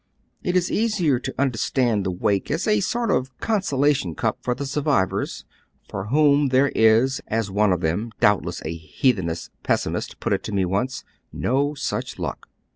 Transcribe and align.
It 0.41 0.55
is 0.57 0.71
easier 0.71 1.19
to 1.19 1.35
understand 1.37 2.03
the 2.03 2.09
wake 2.09 2.49
as 2.49 2.67
a 2.67 2.79
sort 2.79 3.11
of 3.11 3.37
consolation 3.39 4.15
cup 4.15 4.39
for 4.41 4.55
the 4.55 4.65
survivors 4.65 5.45
for 5.87 6.05
whom 6.05 6.47
there 6.47 6.69
is— 6.69 7.21
as 7.27 7.51
one 7.51 7.71
of 7.71 7.81
them, 7.81 8.11
doubtless 8.19 8.63
a 8.65 8.75
heathenish 8.75 9.49
pessimist, 9.61 10.19
put 10.19 10.33
it 10.33 10.41
to 10.45 10.51
me 10.51 10.65
once— 10.65 11.03
^"no 11.35 11.73
snch 11.77 12.17
luck." 12.17 12.49